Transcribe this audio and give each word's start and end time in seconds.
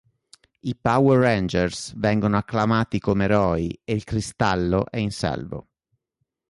I 0.63 0.73
Power 0.75 1.19
Rangers 1.19 1.93
vengono 1.95 2.35
acclamati 2.35 2.97
come 2.97 3.25
eroi 3.25 3.79
e 3.83 3.93
il 3.93 4.03
Cristallo 4.03 4.89
è 4.89 4.97
in 4.97 5.11
salvo. 5.11 5.67